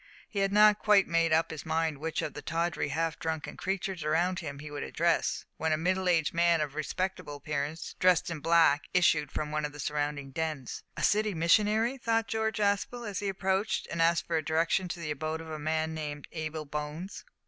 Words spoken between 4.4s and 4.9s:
he would